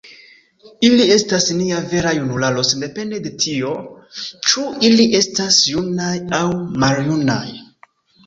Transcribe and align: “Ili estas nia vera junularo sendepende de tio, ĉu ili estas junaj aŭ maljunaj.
“Ili 0.87 1.03
estas 1.15 1.43
nia 1.57 1.81
vera 1.89 2.13
junularo 2.19 2.63
sendepende 2.69 3.19
de 3.27 3.33
tio, 3.43 3.75
ĉu 4.47 4.65
ili 4.89 5.05
estas 5.21 5.59
junaj 5.75 6.15
aŭ 6.39 6.43
maljunaj. 6.85 7.47